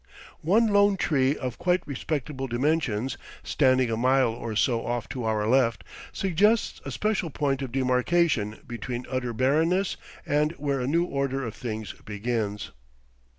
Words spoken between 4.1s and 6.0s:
or so off to our left,